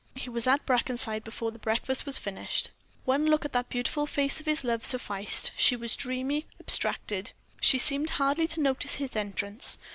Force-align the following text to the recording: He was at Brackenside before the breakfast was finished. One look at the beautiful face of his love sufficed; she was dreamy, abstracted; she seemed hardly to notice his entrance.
He 0.15 0.31
was 0.31 0.47
at 0.47 0.65
Brackenside 0.65 1.23
before 1.23 1.51
the 1.51 1.59
breakfast 1.59 2.07
was 2.07 2.17
finished. 2.17 2.71
One 3.05 3.27
look 3.27 3.45
at 3.45 3.53
the 3.53 3.63
beautiful 3.69 4.07
face 4.07 4.39
of 4.39 4.47
his 4.47 4.63
love 4.63 4.83
sufficed; 4.83 5.51
she 5.55 5.75
was 5.75 5.95
dreamy, 5.95 6.47
abstracted; 6.59 7.33
she 7.61 7.77
seemed 7.77 8.09
hardly 8.09 8.47
to 8.47 8.61
notice 8.61 8.95
his 8.95 9.15
entrance. 9.15 9.77